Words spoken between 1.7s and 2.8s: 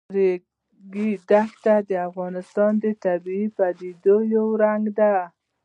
د افغانستان